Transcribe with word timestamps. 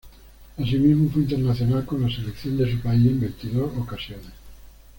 Asimismo, 0.57 1.11
fue 1.11 1.21
internacional 1.21 1.85
con 1.85 2.01
la 2.01 2.09
selección 2.09 2.57
de 2.57 2.71
su 2.71 2.79
país 2.79 3.05
en 3.05 3.19
veintidós 3.19 3.71
ocasiones. 3.77 4.33